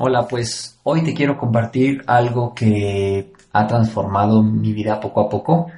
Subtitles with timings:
[0.00, 5.72] Hola, pues hoy te quiero compartir algo que ha transformado mi vida poco a poco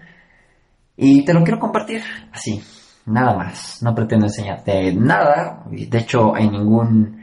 [0.95, 2.63] y te lo quiero compartir así,
[3.07, 3.83] nada más.
[3.83, 7.19] No pretendo enseñarte nada, de hecho en ningún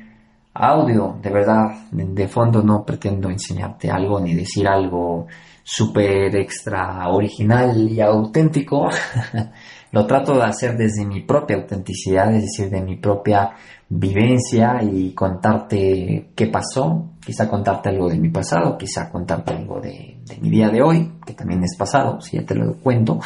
[0.56, 5.28] audio, de verdad, de fondo no pretendo enseñarte algo ni decir algo
[5.64, 8.90] súper extra original y auténtico.
[9.98, 13.56] Lo trato de hacer desde mi propia autenticidad, es decir, de mi propia
[13.90, 20.20] vivencia y contarte qué pasó, quizá contarte algo de mi pasado, quizá contarte algo de,
[20.40, 23.20] mi día de hoy, que también es pasado, si ya te lo cuento.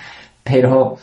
[0.44, 0.98] Pero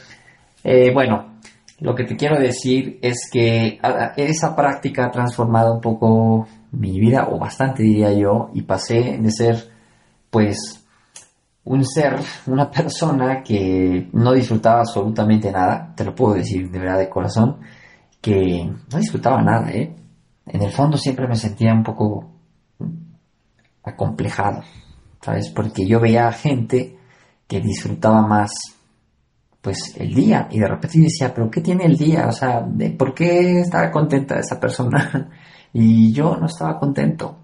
[0.63, 1.39] eh, bueno,
[1.79, 3.79] lo que te quiero decir es que
[4.17, 9.31] esa práctica ha transformado un poco mi vida, o bastante diría yo, y pasé de
[9.31, 9.71] ser,
[10.29, 10.84] pues,
[11.65, 16.99] un ser, una persona que no disfrutaba absolutamente nada, te lo puedo decir de verdad
[16.99, 17.59] de corazón,
[18.21, 19.95] que no disfrutaba nada, ¿eh?
[20.47, 22.31] En el fondo siempre me sentía un poco
[23.83, 24.61] acomplejado,
[25.21, 25.49] ¿sabes?
[25.49, 26.97] Porque yo veía gente
[27.47, 28.51] que disfrutaba más
[29.61, 32.27] pues el día y de repente yo decía, pero ¿qué tiene el día?
[32.27, 32.63] O sea,
[32.95, 35.29] ¿por qué estaba contenta esa persona?
[35.73, 37.39] y yo no estaba contento,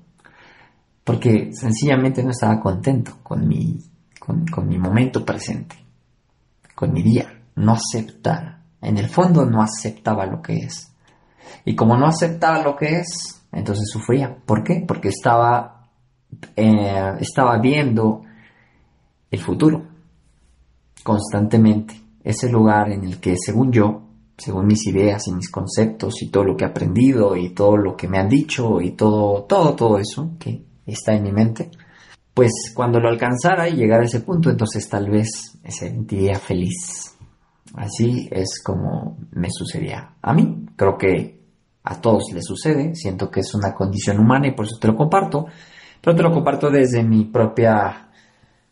[1.04, 3.80] porque sencillamente no estaba contento con mi,
[4.22, 5.76] con, mi momento presente,
[6.76, 10.94] con mi día, no aceptaba, en el fondo no aceptaba lo que es.
[11.66, 14.36] Y como no aceptaba lo que es, entonces sufría.
[14.46, 14.84] ¿Por qué?
[14.88, 15.90] Porque estaba,
[16.56, 18.22] eh, estaba viendo
[19.32, 19.88] el futuro
[21.04, 24.04] constantemente ese lugar en el que, según yo,
[24.38, 27.96] según mis ideas y mis conceptos y todo lo que he aprendido y todo lo
[27.98, 31.72] que me han dicho y todo, todo, todo eso que está en mi mente,
[32.34, 37.18] pues cuando lo alcanzara y llegara a ese punto, entonces tal vez me sentiría feliz.
[37.76, 40.66] Así es como me sucedía a mí.
[40.76, 41.42] Creo que
[41.84, 42.96] a todos les sucede.
[42.96, 45.46] Siento que es una condición humana y por eso te lo comparto.
[46.02, 48.08] Pero te lo comparto desde mi propia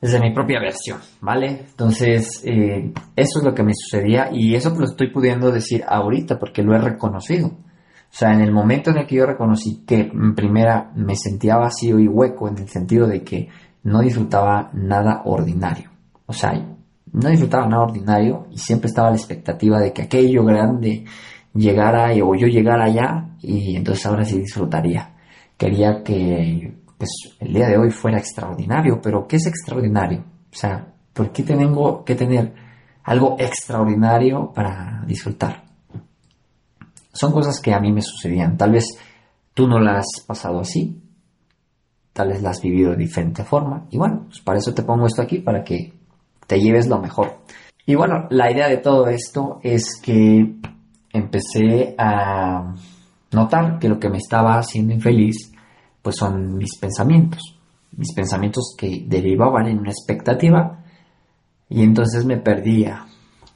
[0.01, 1.65] desde mi propia versión, ¿vale?
[1.71, 6.39] Entonces, eh, eso es lo que me sucedía y eso lo estoy pudiendo decir ahorita
[6.39, 7.51] porque lo he reconocido.
[8.11, 11.57] O sea, en el momento en el que yo reconocí que en primera me sentía
[11.57, 13.49] vacío y hueco en el sentido de que
[13.83, 15.89] no disfrutaba nada ordinario.
[16.25, 16.53] O sea,
[17.11, 21.05] no disfrutaba nada ordinario y siempre estaba la expectativa de que aquello grande
[21.53, 25.13] llegara o yo llegara allá y entonces ahora sí disfrutaría.
[25.57, 27.09] Quería que pues
[27.39, 30.19] el día de hoy fuera extraordinario, pero ¿qué es extraordinario?
[30.51, 32.53] O sea, ¿por qué tengo que tener
[33.03, 35.68] algo extraordinario para disfrutar?
[37.13, 38.57] Son cosas que a mí me sucedían.
[38.57, 38.85] Tal vez
[39.53, 41.01] tú no las has pasado así,
[42.13, 43.87] tal vez las has vivido de diferente forma.
[43.89, 45.93] Y bueno, pues para eso te pongo esto aquí, para que
[46.47, 47.39] te lleves lo mejor.
[47.85, 50.55] Y bueno, la idea de todo esto es que
[51.11, 52.75] empecé a
[53.31, 55.51] notar que lo que me estaba haciendo infeliz
[56.01, 57.41] pues son mis pensamientos,
[57.95, 60.83] mis pensamientos que derivaban en una expectativa
[61.69, 63.05] y entonces me perdía,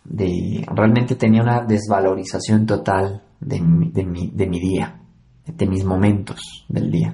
[0.03, 4.99] de, realmente tenía una desvalorización total de mi, día,
[5.45, 7.13] de mis momentos del día.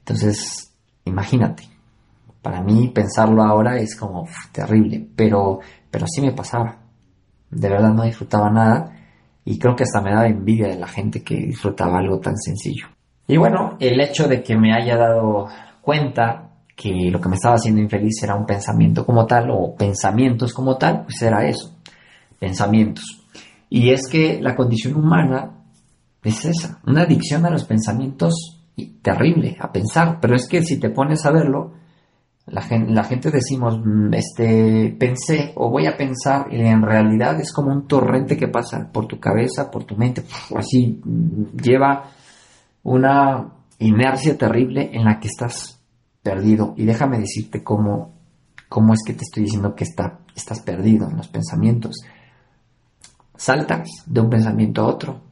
[0.00, 0.72] Entonces,
[1.04, 1.64] imagínate,
[2.42, 6.76] para mí pensarlo ahora es como terrible, pero, pero sí me pasaba.
[7.50, 8.92] De verdad no disfrutaba nada
[9.44, 12.86] y creo que hasta me daba envidia de la gente que disfrutaba algo tan sencillo.
[13.26, 15.46] Y bueno, el hecho de que me haya dado
[15.80, 20.52] cuenta que lo que me estaba haciendo infeliz era un pensamiento como tal o pensamientos
[20.52, 21.78] como tal, pues era eso,
[22.38, 23.19] pensamientos.
[23.70, 25.64] Y es que la condición humana
[26.22, 28.60] es esa, una adicción a los pensamientos
[29.00, 31.72] terrible, a pensar, pero es que si te pones a verlo,
[32.46, 37.40] la gente, la gente decimos, mm, este, pensé o voy a pensar, y en realidad
[37.40, 40.24] es como un torrente que pasa por tu cabeza, por tu mente,
[40.56, 42.10] así mm, lleva
[42.82, 45.80] una inercia terrible en la que estás
[46.22, 46.74] perdido.
[46.76, 48.14] Y déjame decirte cómo,
[48.68, 51.96] cómo es que te estoy diciendo que está, estás perdido en los pensamientos.
[53.40, 55.22] Saltas de un pensamiento a otro,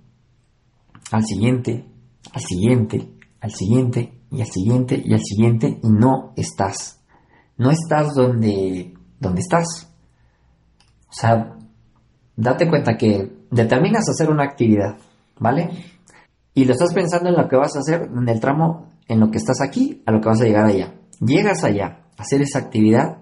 [1.13, 1.85] al siguiente,
[2.33, 7.05] al siguiente, al siguiente y al siguiente y al siguiente y no estás.
[7.59, 9.93] No estás donde, donde estás.
[11.11, 11.55] O sea,
[12.35, 14.97] date cuenta que determinas hacer una actividad,
[15.39, 15.69] ¿vale?
[16.55, 19.31] Y lo estás pensando en lo que vas a hacer, en el tramo, en lo
[19.31, 20.95] que estás aquí, a lo que vas a llegar allá.
[21.21, 23.19] Llegas allá a hacer esa actividad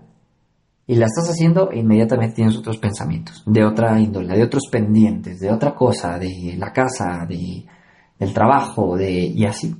[0.86, 5.40] y la estás haciendo e inmediatamente tienes otros pensamientos, de otra índole, de otros pendientes,
[5.40, 7.66] de otra cosa, de la casa, de,
[8.18, 9.74] del trabajo, de, y así.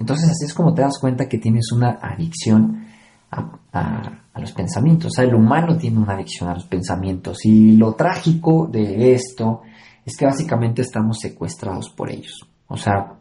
[0.00, 2.86] Entonces así es como te das cuenta que tienes una adicción
[3.30, 5.12] a, los pensamientos.
[5.12, 9.60] O sea, el humano tiene una adicción a los pensamientos y lo trágico de esto
[10.04, 12.40] es que básicamente estamos secuestrados por ellos.
[12.66, 13.12] O sea,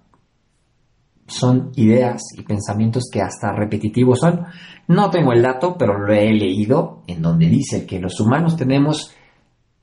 [1.31, 4.45] son ideas y pensamientos que hasta repetitivos son.
[4.87, 9.13] No tengo el dato, pero lo he leído en donde dice que los humanos tenemos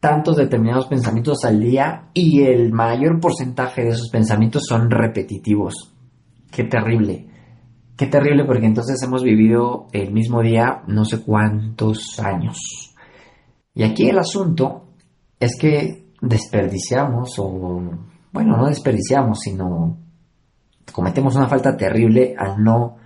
[0.01, 5.93] tantos determinados pensamientos al día y el mayor porcentaje de esos pensamientos son repetitivos.
[6.51, 7.27] Qué terrible.
[7.97, 12.95] Qué terrible porque entonces hemos vivido el mismo día no sé cuántos años.
[13.75, 14.89] Y aquí el asunto
[15.41, 17.81] es que desperdiciamos o,
[18.33, 19.99] bueno, no desperdiciamos, sino
[20.93, 22.97] cometemos una falta terrible al no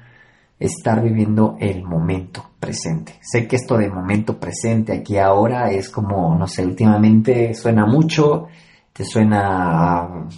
[0.58, 3.18] estar viviendo el momento presente.
[3.20, 8.46] Sé que esto de momento presente aquí ahora es como, no sé, últimamente suena mucho,
[8.92, 10.28] te suena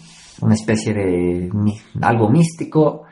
[0.40, 1.50] una especie de
[2.00, 3.02] algo místico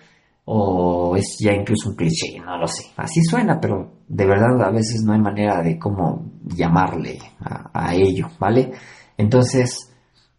[0.45, 2.85] o es ya incluso un cliché, no lo sé.
[2.97, 8.29] Así suena, pero de verdad a veces no hay manera de cómo llamarle a, ello,
[8.39, 8.73] ¿vale?
[9.17, 9.93] Entonces,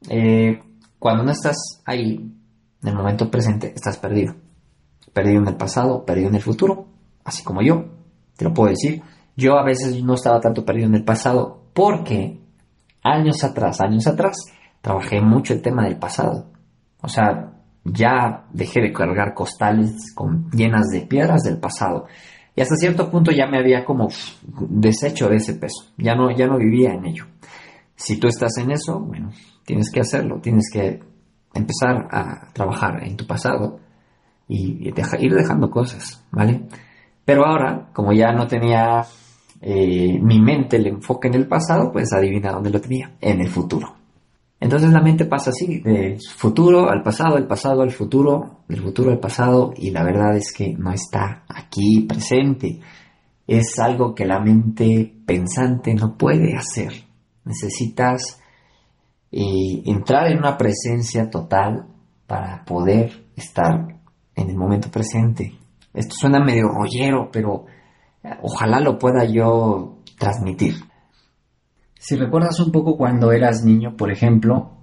[0.09, 0.59] eh,
[0.99, 2.31] cuando no estás ahí
[2.83, 4.35] en el momento presente estás perdido.
[5.13, 6.88] Perdido en el pasado, perdido en el futuro,
[7.24, 7.85] así como yo,
[8.35, 9.01] te lo puedo decir.
[9.35, 12.39] Yo a veces no estaba tanto perdido en el pasado porque
[13.03, 14.38] años atrás, años atrás,
[14.81, 16.51] trabajé mucho el tema del pasado.
[17.01, 17.53] O sea,
[17.83, 22.07] ya dejé de cargar costales con, llenas de piedras del pasado.
[22.56, 24.09] Y hasta cierto punto ya me había como
[24.69, 25.91] deshecho de ese peso.
[25.97, 27.25] Ya no, ya no vivía en ello.
[27.95, 29.31] Si tú estás en eso, bueno,
[29.65, 30.39] tienes que hacerlo.
[30.39, 31.01] Tienes que
[31.53, 33.79] empezar a trabajar en tu pasado
[34.47, 36.67] y ir dejando cosas, ¿vale?
[37.25, 39.05] Pero ahora, como ya no tenía
[39.61, 43.47] eh, mi mente el enfoque en el pasado, pues adivina dónde lo tenía, en el
[43.47, 43.95] futuro.
[44.59, 49.11] Entonces la mente pasa así, del futuro al pasado, del pasado al futuro, del futuro
[49.11, 52.79] al pasado, y la verdad es que no está aquí presente.
[53.45, 56.94] Es algo que la mente pensante no puede hacer.
[57.44, 58.41] Necesitas
[59.35, 61.88] y entrar en una presencia total
[62.27, 63.95] para poder estar
[64.35, 65.57] en el momento presente.
[65.91, 67.65] Esto suena medio rollero, pero
[68.24, 70.75] eh, ojalá lo pueda yo transmitir.
[71.97, 74.77] Si recuerdas un poco cuando eras niño, por ejemplo,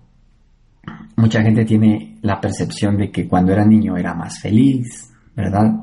[1.15, 5.81] mucha gente tiene la percepción de que cuando era niño era más feliz, ¿verdad?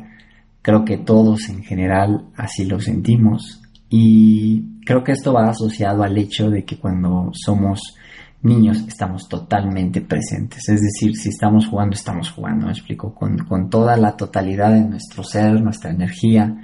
[0.61, 6.17] Creo que todos en general así lo sentimos y creo que esto va asociado al
[6.17, 7.96] hecho de que cuando somos
[8.41, 10.67] niños estamos totalmente presentes.
[10.69, 14.81] Es decir, si estamos jugando, estamos jugando, me explico, con, con, toda la totalidad de
[14.81, 16.55] nuestro ser, nuestra energía,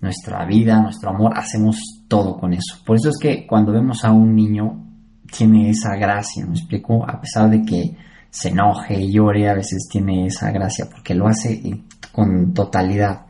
[0.00, 2.78] nuestra vida, nuestro amor, hacemos todo con eso.
[2.84, 4.84] Por eso es que cuando vemos a un niño,
[5.30, 7.96] tiene esa gracia, me explico, a pesar de que
[8.30, 11.82] se enoje y llore, a veces tiene esa gracia, porque lo hace
[12.12, 13.26] con totalidad.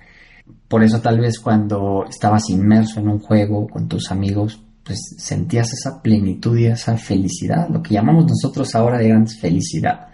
[0.69, 5.71] Por eso tal vez cuando estabas inmerso en un juego con tus amigos, pues sentías
[5.75, 10.09] esa plenitud y esa felicidad, lo que llamamos nosotros ahora de felicidad.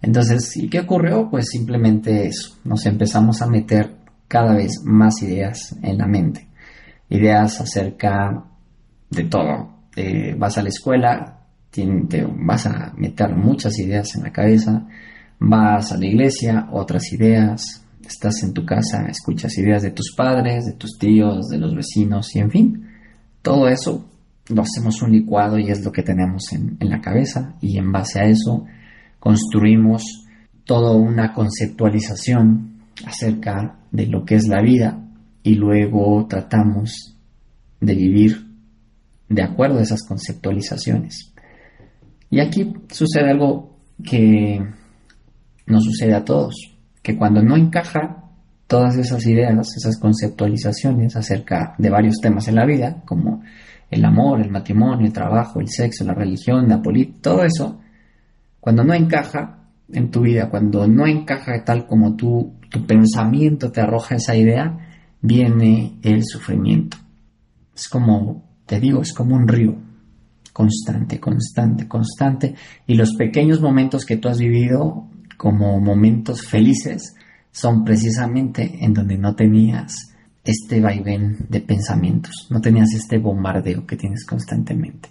[0.00, 1.28] Entonces, ¿y qué ocurrió?
[1.28, 3.96] Pues simplemente eso, nos empezamos a meter
[4.28, 6.46] cada vez más ideas en la mente,
[7.10, 8.44] ideas acerca
[9.10, 9.74] de todo.
[10.38, 11.40] vas a la escuela,
[11.72, 14.86] te vas a meter muchas ideas en la cabeza,
[15.40, 20.64] vas a la iglesia, otras ideas, estás en tu casa, escuchas ideas de tus padres,
[20.64, 22.85] de tus tíos, de los vecinos y en fin
[23.46, 24.04] todo eso
[24.48, 28.18] lo hacemos un licuado y es lo que tenemos en, la cabeza y en base
[28.18, 28.66] a eso
[29.20, 30.02] construimos
[30.64, 35.00] toda una conceptualización acerca de lo que es la vida
[35.44, 37.16] y luego tratamos
[37.80, 38.48] de vivir
[39.28, 41.32] de acuerdo a esas conceptualizaciones.
[42.28, 44.58] Y aquí sucede algo que
[45.66, 46.56] nos sucede a todos,
[47.00, 48.24] que cuando no encaja
[48.66, 53.42] todas esas ideas, esas conceptualizaciones acerca de varios temas en la vida, como
[53.90, 57.80] el amor, el matrimonio, el trabajo, el sexo, la religión, la política, todo eso,
[58.60, 59.58] cuando no encaja
[59.92, 62.54] en tu vida, cuando no encaja tal como tu
[62.86, 64.76] pensamiento te arroja esa idea,
[65.20, 66.96] viene el sufrimiento.
[67.74, 69.76] Es como, te digo, es como un río,
[70.52, 72.54] constante, constante, constante,
[72.86, 77.14] y los pequeños momentos que tú has vivido como momentos felices,
[77.56, 83.96] son precisamente en donde no tenías este vaivén de pensamientos, no tenías este bombardeo que
[83.96, 85.08] tienes constantemente.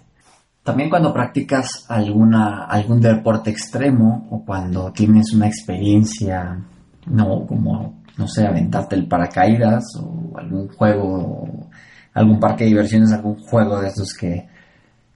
[0.62, 6.62] También cuando practicas alguna, algún deporte extremo o cuando tienes una experiencia,
[7.06, 11.68] no como, no sé, aventarte el paracaídas o algún juego,
[12.14, 14.48] algún parque de diversiones, algún juego de esos que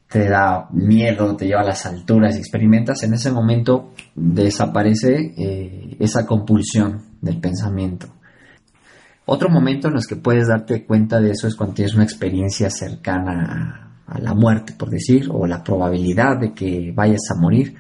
[0.09, 5.97] te da miedo, te lleva a las alturas y experimentas, en ese momento desaparece eh,
[6.01, 8.09] esa compulsión del pensamiento.
[9.27, 12.69] Otro momento en los que puedes darte cuenta de eso es cuando tienes una experiencia
[12.69, 17.77] cercana a la muerte, por decir, o la probabilidad de que vayas a morir.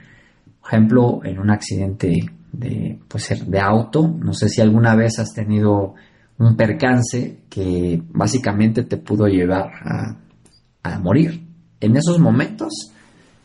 [0.61, 5.94] Por ejemplo, en un accidente de, pues, auto, no sé si alguna vez has tenido
[6.38, 9.70] un percance que básicamente te pudo llevar
[10.82, 11.47] a, morir.
[11.80, 12.92] En esos momentos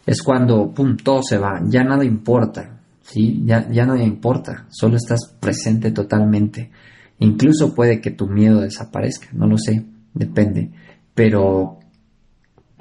[0.05, 2.74] es cuando pum, todo se va, ya nada importa,
[3.05, 3.43] ¿sí?
[3.45, 6.71] ya, ya nada importa, solo estás presente totalmente.
[7.19, 10.71] Incluso puede que tu miedo desaparezca, no lo sé, depende.
[11.13, 11.79] Pero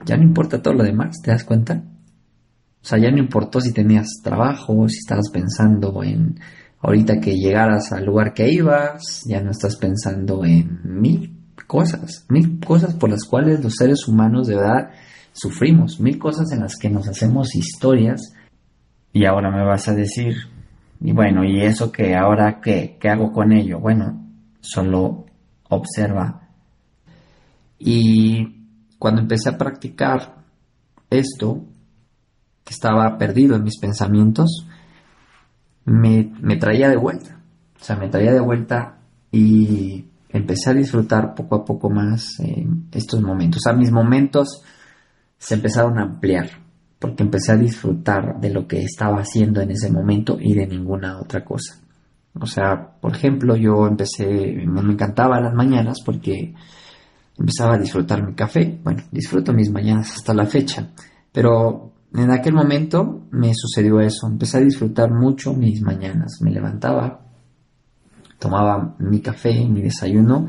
[0.04, 1.82] ya no importa todo lo demás, ¿te das cuenta?
[2.82, 6.38] O sea, ya no importó si tenías trabajo, si estabas pensando en
[6.80, 11.34] ahorita que llegaras al lugar que ibas, ya no estás pensando en mil
[11.66, 14.90] cosas, mil cosas por las cuales los seres humanos de verdad
[15.32, 18.33] sufrimos, mil cosas en las que nos hacemos historias.
[19.14, 20.34] Y ahora me vas a decir,
[21.00, 22.98] y bueno, ¿y eso que ahora qué?
[23.00, 23.78] ¿Qué hago con ello?
[23.78, 24.26] Bueno,
[24.60, 25.26] solo
[25.68, 26.48] observa.
[27.78, 28.66] Y
[28.98, 30.34] cuando empecé a practicar
[31.10, 31.64] esto,
[32.64, 34.66] que estaba perdido en mis pensamientos,
[35.84, 37.40] me, traía de vuelta.
[37.80, 38.98] O sea, me traía de vuelta
[39.30, 42.40] y empecé a disfrutar poco a poco más
[42.90, 43.58] estos momentos.
[43.58, 44.64] O sea, mis momentos
[45.38, 46.63] se empezaron a ampliar
[47.04, 51.20] porque empecé a disfrutar de lo que estaba haciendo en ese momento y de ninguna
[51.20, 51.78] otra cosa.
[52.40, 54.24] O sea, por ejemplo, yo empecé,
[54.66, 56.54] me, encantaba las mañanas porque
[57.36, 58.80] empezaba a disfrutar mi café.
[58.82, 60.92] Bueno, disfruto mis mañanas hasta la fecha,
[61.30, 64.26] pero en aquel momento me sucedió eso.
[64.26, 66.38] Empecé a disfrutar mucho mis mañanas.
[66.40, 67.20] Me levantaba,
[68.38, 70.48] tomaba mi café, mi desayuno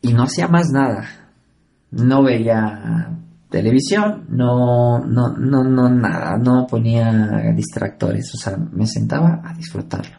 [0.00, 1.04] y no hacía más nada.
[1.90, 3.10] No veía
[3.50, 10.16] televisión, no, no, no, no, nada, no ponía distractores, o sea, me sentaba a disfrutarlo.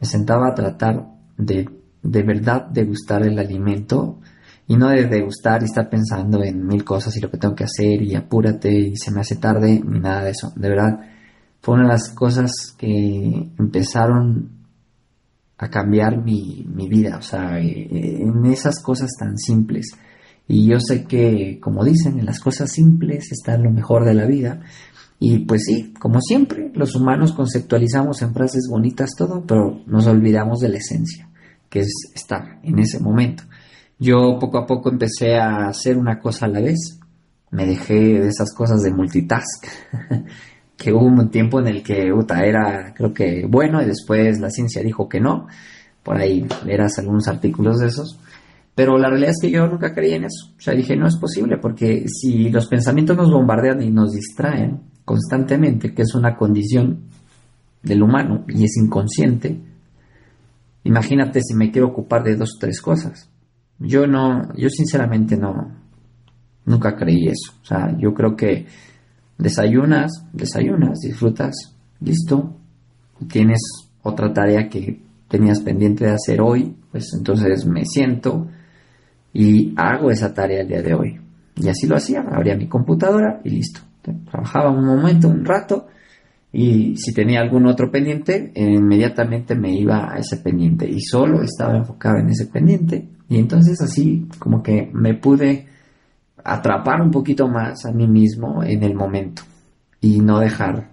[0.00, 1.68] Me sentaba a tratar de,
[2.02, 4.18] de verdad degustar el alimento
[4.66, 7.64] y no de degustar y estar pensando en mil cosas y lo que tengo que
[7.64, 10.52] hacer y apúrate y se me hace tarde ni nada de eso.
[10.56, 11.00] De verdad,
[11.60, 14.50] fue una de las cosas que empezaron
[15.58, 19.96] a cambiar mi, mi vida, o sea, eh, en esas cosas tan simples.
[20.48, 24.26] Y yo sé que, como dicen, en las cosas simples está lo mejor de la
[24.26, 24.60] vida.
[25.18, 30.58] Y pues sí, como siempre, los humanos conceptualizamos en frases bonitas todo, pero nos olvidamos
[30.58, 31.28] de la esencia,
[31.70, 33.44] que es estar en ese momento.
[34.00, 36.98] Yo poco a poco empecé a hacer una cosa a la vez.
[37.52, 39.64] Me dejé de esas cosas de multitask,
[40.76, 42.08] que hubo un tiempo en el que
[42.44, 45.46] era, creo que bueno, y después la ciencia dijo que no.
[46.02, 48.18] Por ahí verás algunos artículos de esos.
[48.74, 50.52] Pero la realidad es que yo nunca creí en eso.
[50.56, 54.80] O sea, dije, no es posible, porque si los pensamientos nos bombardean y nos distraen
[55.04, 57.04] constantemente, que es una condición
[57.82, 59.60] del humano y es inconsciente,
[60.84, 63.28] imagínate si me quiero ocupar de dos o tres cosas.
[63.78, 65.72] Yo no, yo sinceramente no,
[66.64, 67.52] nunca creí eso.
[67.62, 68.66] O sea, yo creo que
[69.36, 71.54] desayunas, desayunas, disfrutas,
[72.00, 72.56] listo.
[73.28, 73.60] Tienes
[74.02, 78.48] otra tarea que tenías pendiente de hacer hoy, pues entonces me siento
[79.32, 81.20] y hago esa tarea el día de hoy.
[81.56, 83.80] Y así lo hacía, abría mi computadora y listo.
[84.30, 85.86] Trabajaba un momento, un rato,
[86.52, 91.78] y si tenía algún otro pendiente, inmediatamente me iba a ese pendiente y solo estaba
[91.78, 95.66] enfocado en ese pendiente y entonces así como que me pude
[96.44, 99.42] atrapar un poquito más a mí mismo en el momento
[100.02, 100.90] y no dejar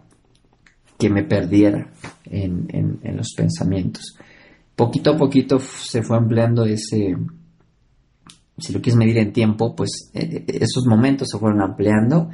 [0.97, 1.89] que me perdiera
[2.25, 4.17] en, los pensamientos.
[4.75, 7.17] Poquito a poquito se fue ampliando ese,
[8.61, 12.29] si lo quieres medir en tiempo, pues eh, eh, esos momentos se fueron ampliando.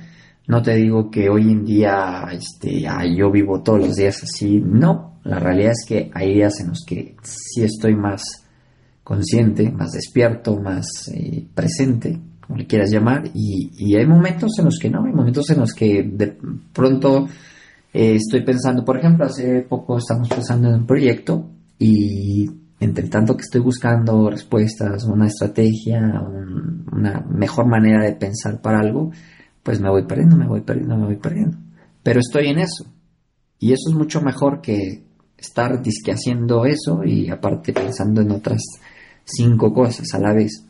[0.48, 5.20] No te digo que hoy en día este, yo vivo todos los días así, no.
[5.24, 8.22] La realidad es que hay días en los que sí estoy más
[9.04, 14.78] consciente, más despierto, más eh, presente, como le quieras llamar, y, hay momentos en los
[14.80, 16.38] que no, hay momentos en los que de
[16.74, 17.28] pronto
[17.92, 23.44] estoy pensando, por ejemplo, hace poco estamos pensando en un proyecto y entre tanto que
[23.44, 26.22] estoy buscando respuestas, una estrategia,
[26.92, 29.12] una mejor manera de pensar para algo,
[29.64, 31.58] pues me voy perdiendo, me voy perdiendo, me voy perdiendo.
[32.04, 32.86] Pero estoy en eso.
[33.60, 35.04] Y eso es mucho mejor que
[35.38, 38.62] estar disque haciendo eso y aparte pensando en otras
[39.24, 40.66] cinco cosas a la vez.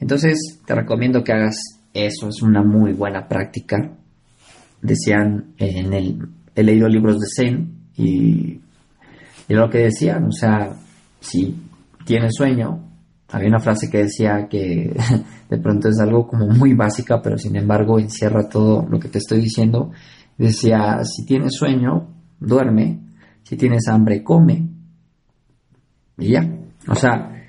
[0.00, 1.56] Entonces te recomiendo que hagas
[1.94, 3.96] eso, es una muy buena práctica.
[4.82, 8.60] decían en el, he leído libros de Zen y,
[9.48, 10.76] y lo que decían, o sea,
[11.28, 11.56] si
[12.04, 12.80] tienes sueño,
[13.28, 14.94] había una frase que decía que
[15.50, 19.18] de pronto es algo como muy básica, pero sin embargo encierra todo lo que te
[19.18, 19.90] estoy diciendo.
[20.38, 23.00] Decía, si tienes sueño, duerme,
[23.42, 24.68] si tienes hambre, come.
[26.18, 26.48] Y ya.
[26.88, 27.44] O sea,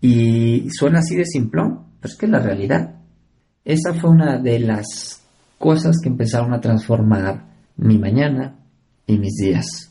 [0.00, 2.94] y suena así de simplón, pero es que es la realidad.
[3.64, 5.22] Esa fue una de las
[5.58, 7.44] cosas que empezaron a transformar
[7.76, 8.56] mi mañana
[9.06, 9.89] y mis días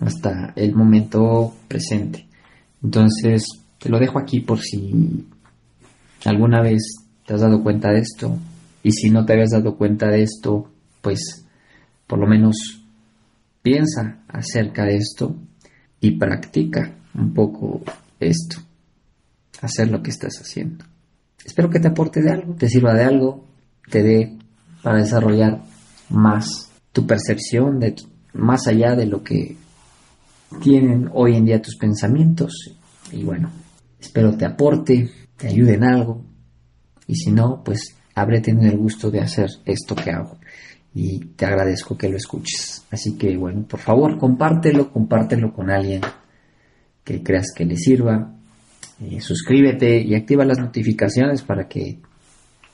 [0.00, 2.26] hasta el momento presente.
[2.82, 3.44] Entonces,
[3.78, 5.26] te lo dejo aquí por si
[6.24, 6.82] alguna vez
[7.26, 8.38] te has dado cuenta de esto.
[8.82, 10.70] Y si no te habías dado cuenta de esto,
[11.00, 11.46] pues
[12.06, 12.84] por lo menos
[13.62, 15.36] piensa acerca de esto
[16.00, 17.82] y practica un poco
[18.20, 18.58] esto.
[19.62, 20.84] Hacer lo que estás haciendo.
[21.44, 23.46] Espero que te aporte de algo, te sirva de algo,
[23.90, 24.38] te dé
[24.82, 25.62] para desarrollar
[26.10, 27.94] más tu percepción de
[28.34, 29.56] más allá de lo que
[30.60, 32.52] tienen hoy en día tus pensamientos.
[33.12, 33.50] Y bueno,
[34.04, 36.22] Espero te aporte, te ayude en algo.
[37.06, 40.36] Y si no, pues habré tenido el gusto de hacer esto que hago.
[40.94, 42.84] Y te agradezco que lo escuches.
[42.90, 46.02] Así que bueno, por favor, compártelo, compártelo con alguien
[47.02, 48.36] que creas que le sirva.
[49.00, 51.98] Eh, suscríbete y activa las notificaciones para que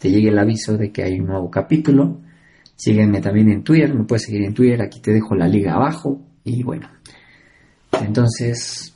[0.00, 2.20] te llegue el aviso de que hay un nuevo capítulo.
[2.74, 6.20] Sígueme también en Twitter, me puedes seguir en Twitter, aquí te dejo la liga abajo.
[6.42, 6.88] Y bueno,
[7.92, 8.92] entonces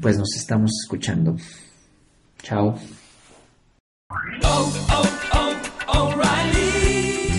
[0.00, 1.36] pues nos estamos escuchando.
[2.42, 2.78] Chao.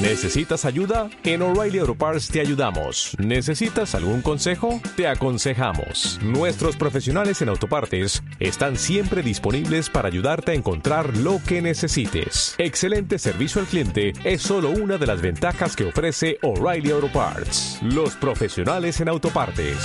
[0.02, 1.10] ¿Necesitas ayuda?
[1.24, 3.18] En O'Reilly Auto Parts te ayudamos.
[3.20, 4.80] ¿Necesitas algún consejo?
[4.96, 6.20] Te aconsejamos.
[6.24, 12.56] Nuestros profesionales en autopartes están siempre disponibles para ayudarte a encontrar lo que necesites.
[12.60, 17.80] Excelente servicio al cliente es solo una de las ventajas que ofrece O'Reilly Auto Parts.
[17.82, 19.78] Los profesionales en autopartes.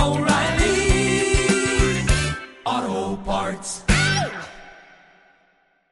[0.00, 0.57] Oh,